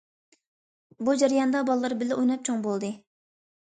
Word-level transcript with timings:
بۇ 1.03 1.15
جەرياندا 1.23 1.63
بالىلار 1.69 1.97
بىللە 2.01 2.19
ئويناپ 2.21 2.49
چوڭ 2.49 2.67
بولدى. 2.69 2.95